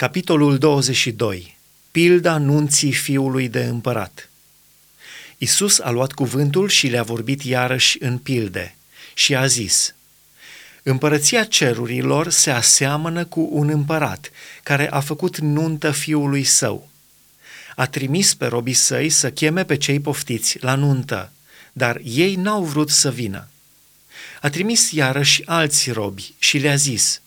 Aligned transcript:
Capitolul 0.00 0.58
22. 0.58 1.58
Pilda 1.90 2.36
nunții 2.36 2.92
fiului 2.92 3.48
de 3.48 3.64
împărat. 3.64 4.30
Isus 5.38 5.78
a 5.78 5.90
luat 5.90 6.12
cuvântul 6.12 6.68
și 6.68 6.86
le-a 6.86 7.02
vorbit 7.02 7.42
iarăși 7.42 7.96
în 8.00 8.18
pilde 8.18 8.76
și 9.14 9.36
a 9.36 9.46
zis: 9.46 9.94
Împărăția 10.82 11.44
cerurilor 11.44 12.30
se 12.30 12.50
aseamănă 12.50 13.24
cu 13.24 13.48
un 13.52 13.68
împărat 13.68 14.30
care 14.62 14.90
a 14.90 15.00
făcut 15.00 15.38
nuntă 15.38 15.90
fiului 15.90 16.44
său. 16.44 16.88
A 17.76 17.86
trimis 17.86 18.34
pe 18.34 18.46
robii 18.46 18.74
săi 18.74 19.10
să 19.10 19.30
cheme 19.30 19.64
pe 19.64 19.76
cei 19.76 20.00
poftiți 20.00 20.58
la 20.60 20.74
nuntă, 20.74 21.32
dar 21.72 22.00
ei 22.04 22.34
n-au 22.34 22.64
vrut 22.64 22.90
să 22.90 23.10
vină. 23.10 23.48
A 24.40 24.50
trimis 24.50 24.90
iarăși 24.90 25.42
alți 25.46 25.90
robi 25.90 26.34
și 26.38 26.58
le-a 26.58 26.76
zis: 26.76 27.20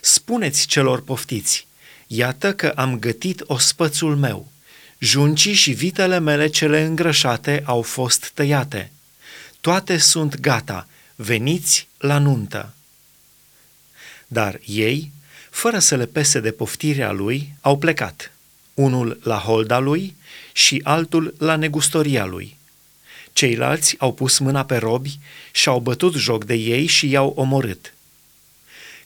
Spuneți 0.00 0.66
celor 0.66 1.02
poftiți, 1.02 1.66
Iată 2.10 2.54
că 2.54 2.68
am 2.68 2.98
gătit 2.98 3.42
ospățul 3.46 4.16
meu. 4.16 4.52
Juncii 4.98 5.52
și 5.52 5.70
vitele 5.70 6.18
mele 6.18 6.48
cele 6.48 6.82
îngrășate 6.82 7.62
au 7.64 7.82
fost 7.82 8.30
tăiate. 8.34 8.90
Toate 9.60 9.98
sunt 9.98 10.40
gata, 10.40 10.88
veniți 11.14 11.88
la 11.98 12.18
nuntă. 12.18 12.72
Dar 14.26 14.60
ei, 14.64 15.12
fără 15.50 15.78
să 15.78 15.96
le 15.96 16.06
pese 16.06 16.40
de 16.40 16.50
poftirea 16.50 17.12
lui, 17.12 17.52
au 17.60 17.78
plecat, 17.78 18.32
unul 18.74 19.20
la 19.22 19.38
holda 19.38 19.78
lui 19.78 20.16
și 20.52 20.80
altul 20.84 21.34
la 21.38 21.56
negustoria 21.56 22.24
lui. 22.24 22.56
Ceilalți 23.32 23.94
au 23.98 24.12
pus 24.12 24.38
mâna 24.38 24.64
pe 24.64 24.76
robi 24.76 25.18
și 25.52 25.68
au 25.68 25.80
bătut 25.80 26.14
joc 26.14 26.44
de 26.44 26.54
ei 26.54 26.86
și 26.86 27.10
i-au 27.10 27.32
omorât. 27.36 27.94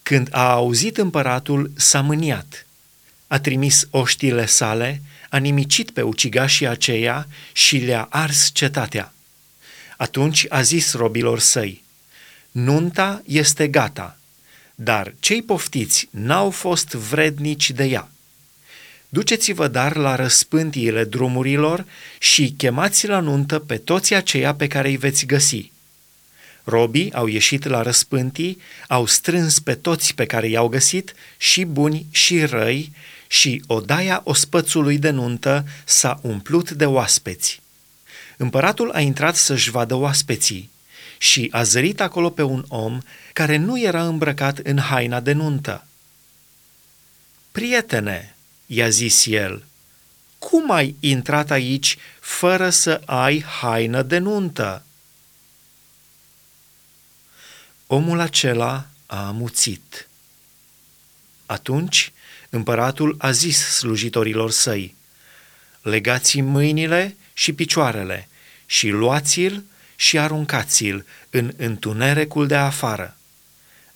Când 0.02 0.28
a 0.30 0.50
auzit 0.50 0.98
împăratul, 0.98 1.70
s-a 1.76 2.00
mâniat– 2.00 2.66
a 3.32 3.40
trimis 3.40 3.86
oștile 3.90 4.46
sale, 4.46 5.02
a 5.28 5.36
nimicit 5.36 5.90
pe 5.90 6.02
ucigașii 6.02 6.66
aceia 6.66 7.26
și 7.52 7.76
le-a 7.76 8.06
ars 8.10 8.50
cetatea. 8.52 9.12
Atunci 9.96 10.46
a 10.48 10.62
zis 10.62 10.92
robilor 10.92 11.38
săi, 11.38 11.82
Nunta 12.50 13.22
este 13.26 13.68
gata, 13.68 14.18
dar 14.74 15.14
cei 15.20 15.42
poftiți 15.42 16.08
n-au 16.10 16.50
fost 16.50 16.88
vrednici 16.88 17.70
de 17.70 17.84
ea. 17.84 18.10
Duceți-vă 19.08 19.68
dar 19.68 19.96
la 19.96 20.14
răspântiile 20.14 21.04
drumurilor 21.04 21.84
și 22.18 22.54
chemați 22.56 23.06
la 23.06 23.20
nuntă 23.20 23.58
pe 23.58 23.76
toți 23.76 24.14
aceia 24.14 24.54
pe 24.54 24.66
care 24.66 24.88
îi 24.88 24.96
veți 24.96 25.26
găsi. 25.26 25.70
Robii 26.64 27.12
au 27.12 27.26
ieșit 27.26 27.64
la 27.64 27.82
răspântii, 27.82 28.58
au 28.88 29.06
strâns 29.06 29.58
pe 29.58 29.74
toți 29.74 30.14
pe 30.14 30.26
care 30.26 30.48
i-au 30.48 30.68
găsit, 30.68 31.14
și 31.36 31.64
buni 31.64 32.06
și 32.10 32.44
răi, 32.44 32.92
și 33.32 33.62
odaia 33.66 34.20
ospățului 34.24 34.98
de 34.98 35.10
nuntă 35.10 35.64
s-a 35.84 36.18
umplut 36.22 36.70
de 36.70 36.86
oaspeți. 36.86 37.60
Împăratul 38.36 38.90
a 38.90 39.00
intrat 39.00 39.36
să-și 39.36 39.70
vadă 39.70 39.94
oaspeții 39.94 40.70
și 41.18 41.48
a 41.50 41.62
zărit 41.62 42.00
acolo 42.00 42.30
pe 42.30 42.42
un 42.42 42.64
om 42.68 42.98
care 43.32 43.56
nu 43.56 43.80
era 43.80 44.06
îmbrăcat 44.06 44.58
în 44.58 44.78
haina 44.78 45.20
de 45.20 45.32
nuntă. 45.32 45.86
Prietene, 47.52 48.36
i-a 48.66 48.88
zis 48.88 49.26
el, 49.26 49.64
cum 50.38 50.70
ai 50.70 50.96
intrat 51.00 51.50
aici 51.50 51.98
fără 52.20 52.70
să 52.70 53.00
ai 53.04 53.42
haină 53.42 54.02
de 54.02 54.18
nuntă? 54.18 54.84
Omul 57.86 58.20
acela 58.20 58.86
a 59.06 59.26
amuțit. 59.26 60.06
Atunci 61.52 62.12
Împăratul 62.54 63.14
a 63.18 63.30
zis 63.30 63.58
slujitorilor 63.58 64.50
săi, 64.50 64.94
legați 65.82 66.40
mâinile 66.40 67.16
și 67.32 67.52
picioarele 67.52 68.28
și 68.66 68.88
luați-l 68.88 69.64
și 69.96 70.18
aruncați-l 70.18 71.06
în 71.30 71.52
întunericul 71.56 72.46
de 72.46 72.56
afară. 72.56 73.16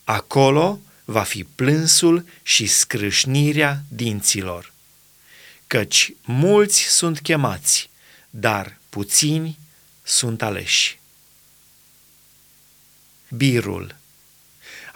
Acolo 0.04 0.80
va 1.04 1.22
fi 1.22 1.44
plânsul 1.44 2.26
și 2.42 2.66
scrâșnirea 2.66 3.82
dinților. 3.88 4.72
Căci 5.66 6.12
mulți 6.22 6.82
sunt 6.82 7.20
chemați, 7.20 7.90
dar 8.30 8.76
puțini 8.88 9.58
sunt 10.02 10.42
aleși. 10.42 10.98
Birul 13.28 13.96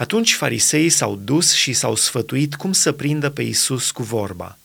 atunci 0.00 0.34
fariseii 0.34 0.88
s-au 0.88 1.16
dus 1.16 1.52
și 1.52 1.72
s-au 1.72 1.94
sfătuit 1.94 2.54
cum 2.54 2.72
să 2.72 2.92
prindă 2.92 3.30
pe 3.30 3.42
Isus 3.42 3.90
cu 3.90 4.02
vorba. 4.02 4.58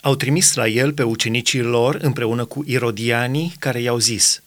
Au 0.00 0.14
trimis 0.14 0.54
la 0.54 0.68
el 0.68 0.92
pe 0.92 1.02
ucenicii 1.02 1.60
lor 1.60 1.94
împreună 1.94 2.44
cu 2.44 2.64
irodianii 2.66 3.54
care 3.58 3.80
i-au 3.80 3.98
zis, 3.98 4.42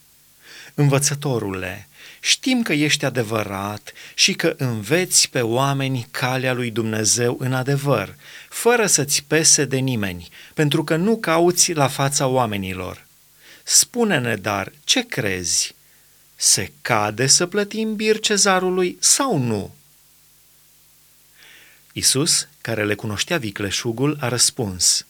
Învățătorule, 0.74 1.88
știm 2.20 2.62
că 2.62 2.74
ești 2.74 3.06
adevărat 3.06 3.94
și 4.14 4.34
că 4.34 4.54
înveți 4.58 5.30
pe 5.30 5.42
oameni 5.42 6.08
calea 6.12 6.54
lui 6.54 6.72
Dumnezeu 6.72 7.38
în 7.40 7.54
adevăr, 7.54 8.16
fără 8.50 8.86
să-ți 8.86 9.24
pese 9.28 9.66
de 9.66 9.78
nimeni, 9.78 10.30
pentru 10.54 10.84
că 10.84 10.96
nu 10.96 11.18
cauți 11.18 11.74
la 11.74 11.88
fața 11.88 12.28
oamenilor. 12.28 13.06
Spune-ne 13.64 14.36
dar, 14.36 14.72
ce 14.84 15.06
crezi? 15.06 15.76
Se 16.36 16.72
cade 16.82 17.28
să 17.28 17.46
plătim 17.46 17.96
bir 17.96 18.20
cezarului 18.20 18.98
sau 19.00 19.38
nu?" 19.38 19.72
Isus, 21.94 22.48
care 22.62 22.86
le 22.86 22.96
cunoștea 22.96 23.38
vicleșugul, 23.38 24.18
a 24.20 24.28
răspuns, 24.28 25.06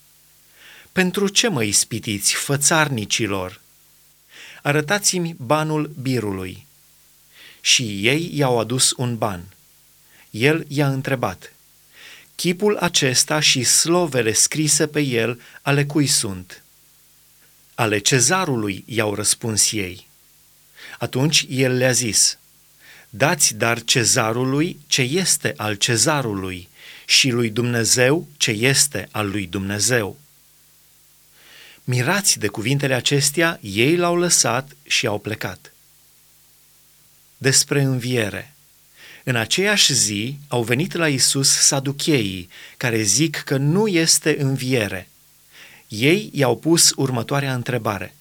Pentru 0.92 1.28
ce 1.28 1.48
mă 1.48 1.64
ispitiți, 1.64 2.34
fățarnicilor? 2.34 3.62
Arătați-mi 4.62 5.36
banul 5.38 5.94
birului. 6.02 6.66
Și 7.62 8.08
ei 8.08 8.30
i-au 8.34 8.60
adus 8.60 8.94
un 8.98 9.18
ban. 9.18 9.44
El 10.30 10.66
i-a 10.68 10.88
întrebat, 10.88 11.54
Chipul 12.36 12.78
acesta 12.78 13.40
și 13.40 13.64
slovele 13.64 14.34
scrise 14.34 14.88
pe 14.88 15.02
el, 15.02 15.42
ale 15.62 15.86
cui 15.86 16.08
sunt? 16.08 16.64
Ale 17.76 18.00
cezarului, 18.00 18.84
i-au 18.88 19.16
răspuns 19.16 19.72
ei. 19.72 20.08
Atunci 21.00 21.46
el 21.50 21.78
le-a 21.78 21.92
zis, 21.92 22.38
Dați 23.10 23.54
dar 23.54 23.84
cezarului 23.84 24.80
ce 24.88 25.02
este 25.02 25.54
al 25.58 25.76
cezarului 25.76 26.70
și 27.12 27.30
lui 27.30 27.50
Dumnezeu 27.50 28.28
ce 28.38 28.52
este 28.52 29.08
al 29.12 29.30
lui 29.30 29.48
Dumnezeu. 29.48 30.20
Mirați 31.84 32.40
de 32.40 32.48
cuvintele 32.48 32.94
acestea, 32.94 33.60
ei 33.62 33.96
l-au 33.96 34.18
lăsat 34.18 34.72
și 34.84 35.08
au 35.08 35.20
plecat. 35.20 35.74
Despre 37.38 37.82
înviere. 37.82 38.54
În 39.24 39.36
aceeași 39.36 39.94
zi 39.94 40.38
au 40.48 40.64
venit 40.64 40.94
la 40.94 41.10
Isus 41.10 41.50
saducheii, 41.50 42.50
care 42.78 43.02
zic 43.02 43.36
că 43.36 43.58
nu 43.58 43.88
este 43.88 44.42
înviere. 44.42 45.10
Ei 45.88 46.30
i-au 46.34 46.58
pus 46.58 46.92
următoarea 46.96 47.54
întrebare. 47.54 48.16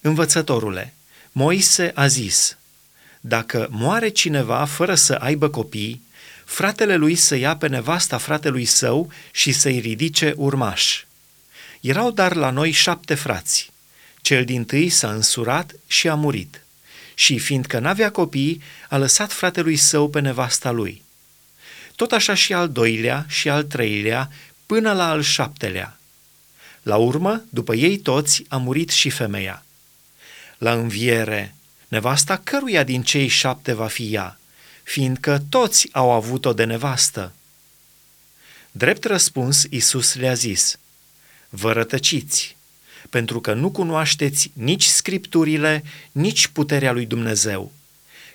Învățătorule, 0.00 0.94
Moise 1.32 1.90
a 1.94 2.06
zis, 2.06 2.56
dacă 3.20 3.68
moare 3.70 4.08
cineva 4.08 4.64
fără 4.64 4.94
să 4.94 5.14
aibă 5.14 5.48
copii, 5.48 6.08
fratele 6.50 6.96
lui 6.96 7.14
să 7.14 7.34
ia 7.34 7.56
pe 7.56 7.68
nevasta 7.68 8.18
fratelui 8.18 8.64
său 8.64 9.12
și 9.32 9.52
să-i 9.52 9.78
ridice 9.78 10.34
urmaș. 10.36 11.04
Erau 11.80 12.10
dar 12.10 12.34
la 12.34 12.50
noi 12.50 12.70
șapte 12.70 13.14
frați. 13.14 13.70
Cel 14.20 14.44
din 14.44 14.64
tâi 14.64 14.88
s-a 14.88 15.10
însurat 15.10 15.72
și 15.86 16.08
a 16.08 16.14
murit. 16.14 16.64
Și 17.14 17.38
fiindcă 17.38 17.78
n-avea 17.78 18.10
copii, 18.10 18.62
a 18.88 18.96
lăsat 18.96 19.32
fratelui 19.32 19.76
său 19.76 20.08
pe 20.08 20.20
nevasta 20.20 20.70
lui. 20.70 21.02
Tot 21.96 22.12
așa 22.12 22.34
și 22.34 22.52
al 22.52 22.68
doilea 22.68 23.24
și 23.28 23.48
al 23.48 23.62
treilea, 23.64 24.30
până 24.66 24.92
la 24.92 25.08
al 25.08 25.22
șaptelea. 25.22 25.98
La 26.82 26.96
urmă, 26.96 27.44
după 27.48 27.74
ei 27.74 27.98
toți, 27.98 28.44
a 28.48 28.56
murit 28.56 28.90
și 28.90 29.10
femeia. 29.10 29.64
La 30.58 30.72
înviere, 30.72 31.54
nevasta 31.88 32.36
căruia 32.36 32.82
din 32.82 33.02
cei 33.02 33.26
șapte 33.26 33.72
va 33.72 33.86
fi 33.86 34.14
ea? 34.14 34.39
Fiindcă 34.82 35.42
toți 35.48 35.88
au 35.92 36.10
avut-o 36.10 36.52
de 36.52 36.64
nevastă. 36.64 37.32
Drept 38.72 39.04
răspuns, 39.04 39.66
Isus 39.70 40.14
le-a 40.14 40.34
zis, 40.34 40.78
Vă 41.48 41.72
rătăciți, 41.72 42.56
pentru 43.10 43.40
că 43.40 43.52
nu 43.52 43.70
cunoașteți 43.70 44.50
nici 44.52 44.84
scripturile, 44.84 45.82
nici 46.12 46.46
puterea 46.46 46.92
lui 46.92 47.06
Dumnezeu, 47.06 47.72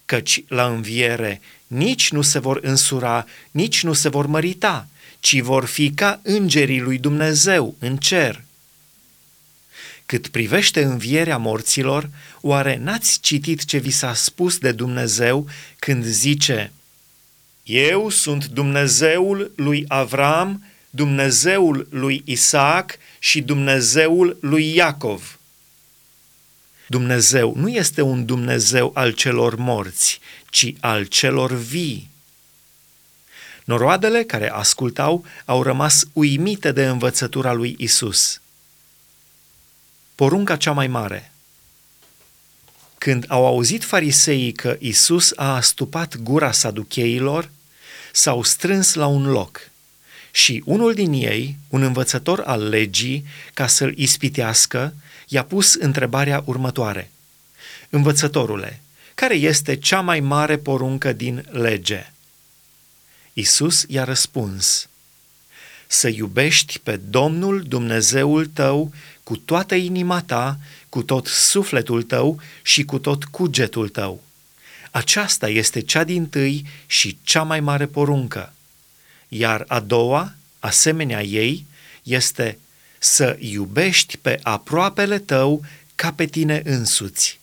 căci 0.06 0.44
la 0.48 0.66
înviere 0.66 1.42
nici 1.68 2.12
nu 2.12 2.22
se 2.22 2.40
vor 2.40 2.60
însura, 2.62 3.26
nici 3.52 3.84
nu 3.84 3.94
se 3.94 4.10
vor 4.10 4.26
mărita, 4.26 4.88
ci 5.20 5.40
vor 5.40 5.66
fi 5.66 5.92
ca 5.92 6.20
îngerii 6.24 6.80
lui 6.80 6.98
Dumnezeu 6.98 7.76
în 7.80 7.98
cer. 7.98 8.44
Cât 10.06 10.28
privește 10.28 10.84
învierea 10.84 11.38
morților, 11.38 12.10
oare 12.42 12.78
n-ați 12.78 13.20
citit 13.20 13.66
ce 13.66 13.78
vi 13.78 13.92
s-a 13.92 14.14
spus 14.14 14.58
de 14.58 14.72
Dumnezeu 14.72 15.48
când 15.80 16.06
zice 16.06 16.72
Eu 17.64 18.10
sunt 18.10 18.46
Dumnezeul 18.46 19.52
lui 19.56 19.86
Avram, 19.88 20.64
Dumnezeul 20.90 21.88
lui 21.90 22.22
Isaac 22.26 22.98
și 23.20 23.42
Dumnezeul 23.42 24.38
lui 24.42 24.76
Iacov. 24.76 25.40
Dumnezeu 26.88 27.54
nu 27.56 27.70
este 27.70 28.02
un 28.02 28.26
Dumnezeu 28.26 28.92
al 28.94 29.12
celor 29.12 29.56
morți, 29.56 30.20
ci 30.50 30.74
al 30.80 31.04
celor 31.06 31.52
vii. 31.52 32.10
Noroadele 33.64 34.24
care 34.24 34.52
ascultau 34.52 35.26
au 35.46 35.64
rămas 35.64 36.04
uimite 36.14 36.72
de 36.72 36.86
învățătura 36.86 37.54
lui 37.54 37.76
Isus. 37.78 38.40
Porunca 40.16 40.56
cea 40.56 40.72
mai 40.72 40.88
mare. 40.88 41.32
Când 42.98 43.26
au 43.28 43.46
auzit 43.46 43.84
fariseii 43.84 44.52
că 44.52 44.76
Isus 44.80 45.34
a 45.36 45.56
astupat 45.56 46.16
gura 46.18 46.52
saducheilor, 46.52 47.50
s-au 48.12 48.44
strâns 48.44 48.94
la 48.94 49.06
un 49.06 49.26
loc 49.26 49.70
și 50.32 50.64
unul 50.66 50.94
din 50.94 51.14
ei, 51.14 51.58
un 51.70 51.82
învățător 51.82 52.40
al 52.40 52.70
legii, 52.70 53.26
ca 53.54 53.68
să-l 53.68 53.98
ispitească, 53.98 54.94
i-a 55.28 55.44
pus 55.44 55.74
întrebarea 55.74 56.44
următoare. 56.46 57.12
Învățătorule, 57.90 58.82
care 59.14 59.36
este 59.36 59.76
cea 59.76 60.02
mai 60.02 60.20
mare 60.20 60.58
poruncă 60.58 61.14
din 61.14 61.46
lege? 61.52 62.12
Isus 63.34 63.86
i-a 63.88 64.04
răspuns, 64.04 64.90
să 65.88 66.08
iubești 66.08 66.80
pe 66.80 66.96
Domnul 67.10 67.64
Dumnezeul 67.68 68.46
tău 68.46 68.94
cu 69.24 69.38
toată 69.38 69.76
inima 69.76 70.22
ta, 70.22 70.58
cu 70.90 71.04
tot 71.04 71.26
sufletul 71.26 72.04
tău 72.04 72.40
și 72.62 72.84
cu 72.84 73.00
tot 73.00 73.24
cugetul 73.24 73.90
tău. 73.90 74.24
Aceasta 74.92 75.50
este 75.50 75.80
cea 75.80 76.04
din 76.04 76.30
tâi 76.30 76.66
și 76.86 77.18
cea 77.24 77.44
mai 77.44 77.60
mare 77.60 77.86
poruncă. 77.86 78.54
Iar 79.28 79.64
a 79.68 79.80
doua, 79.80 80.34
asemenea 80.60 81.24
ei, 81.24 81.66
este 82.04 82.60
să 83.00 83.38
iubești 83.40 84.18
pe 84.18 84.40
aproapele 84.44 85.20
tău 85.20 85.66
ca 85.96 86.12
pe 86.12 86.26
tine 86.26 86.62
însuți. 86.66 87.40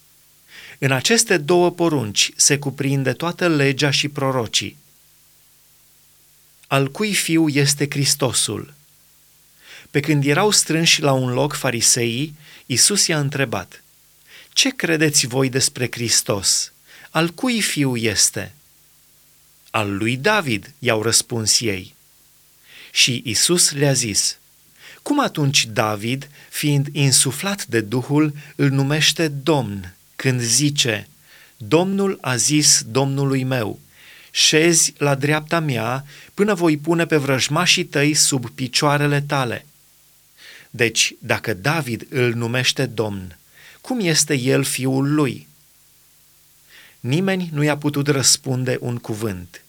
În 0.78 0.92
aceste 0.92 1.36
două 1.36 1.70
porunci 1.70 2.30
se 2.36 2.58
cuprinde 2.58 3.12
toată 3.12 3.48
legea 3.48 3.90
și 3.90 4.08
prorocii. 4.08 4.76
Al 6.72 6.90
cui 6.90 7.14
fiu 7.14 7.48
este 7.48 7.86
Hristosul? 7.90 8.74
Pe 9.90 10.00
când 10.00 10.24
erau 10.24 10.50
strânși 10.50 11.00
la 11.00 11.12
un 11.12 11.32
loc 11.32 11.54
fariseii, 11.54 12.36
Isus 12.66 13.06
i-a 13.06 13.18
întrebat, 13.18 13.82
Ce 14.52 14.68
credeți 14.68 15.26
voi 15.26 15.48
despre 15.48 15.88
Hristos? 15.90 16.72
Al 17.10 17.28
cui 17.28 17.60
fiu 17.60 17.96
este?" 17.96 18.54
Al 19.70 19.96
lui 19.96 20.16
David, 20.16 20.72
i-au 20.78 21.02
răspuns 21.02 21.60
ei. 21.60 21.94
Și 22.92 23.22
Isus 23.24 23.70
le-a 23.70 23.92
zis, 23.92 24.38
Cum 25.02 25.20
atunci 25.20 25.66
David, 25.66 26.28
fiind 26.50 26.88
insuflat 26.92 27.66
de 27.66 27.80
Duhul, 27.80 28.34
îl 28.56 28.70
numește 28.70 29.28
Domn, 29.28 29.94
când 30.16 30.40
zice, 30.40 31.08
Domnul 31.56 32.18
a 32.20 32.36
zis 32.36 32.82
Domnului 32.86 33.44
meu, 33.44 33.80
șezi 34.34 34.94
la 34.98 35.14
dreapta 35.14 35.60
mea 35.60 36.04
până 36.34 36.54
voi 36.54 36.76
pune 36.76 37.06
pe 37.06 37.16
vrăjmașii 37.16 37.84
tăi 37.84 38.14
sub 38.14 38.50
picioarele 38.50 39.20
tale. 39.20 39.66
Deci, 40.70 41.14
dacă 41.18 41.54
David 41.54 42.06
îl 42.10 42.34
numește 42.34 42.86
Domn, 42.86 43.36
cum 43.80 44.00
este 44.00 44.34
el 44.34 44.64
fiul 44.64 45.14
lui? 45.14 45.48
Nimeni 47.00 47.48
nu 47.52 47.62
i-a 47.62 47.76
putut 47.76 48.08
răspunde 48.08 48.76
un 48.80 48.98
cuvânt. 48.98 49.62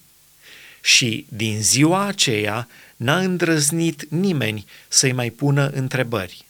Și 0.80 1.26
din 1.28 1.62
ziua 1.62 2.06
aceea 2.06 2.68
n-a 2.96 3.18
îndrăznit 3.18 4.10
nimeni 4.10 4.64
să-i 4.88 5.12
mai 5.12 5.30
pună 5.30 5.68
întrebări. 5.68 6.44